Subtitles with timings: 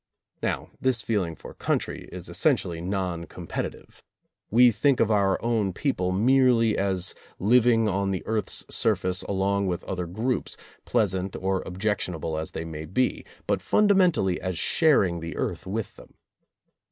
[0.41, 4.01] Now this feeling for country is essentially non competitive;
[4.49, 9.83] we think of our own people merely as living on the earth's surface along with
[9.83, 15.67] other groups, pleasant or objectionable as they may be, but fundamentally as sharing the earth
[15.67, 16.15] with them.